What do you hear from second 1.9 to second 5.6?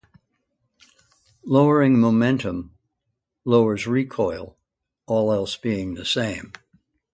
momentum, lowers recoil, all else